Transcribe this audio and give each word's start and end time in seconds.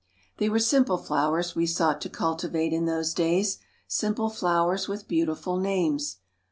They 0.37 0.49
were 0.49 0.57
simple 0.57 0.97
flowers 0.97 1.55
we 1.55 1.67
sought 1.67 2.01
to 2.01 2.09
cultivate 2.09 2.73
in 2.73 2.85
those 2.85 3.13
days, 3.13 3.59
simple 3.87 4.31
flowers 4.31 4.87
with 4.87 5.07
beautiful 5.07 5.57
names. 5.59 6.17